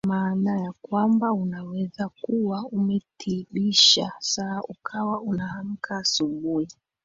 maana 0.07 0.59
ya 0.61 0.71
kwamba 0.81 1.31
unawezakuwa 1.33 2.67
umetibisha 2.71 4.11
saa 4.19 4.61
ukawa 4.67 5.21
unaamka 5.21 5.97
asubuhi 5.97 6.67